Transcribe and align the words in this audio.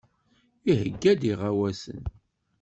Iheyya-d 0.71 1.21
iɣawasen. 1.31 2.03